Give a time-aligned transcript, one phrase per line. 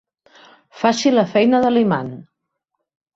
[0.79, 2.09] Faci la feina de l'imant.